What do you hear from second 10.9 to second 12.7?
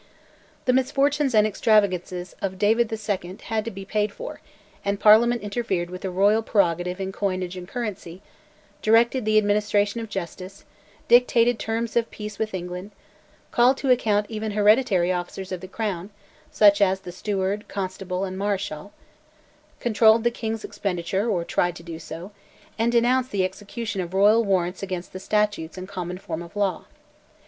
dictated terms of peace with